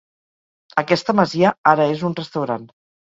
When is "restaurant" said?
2.21-2.65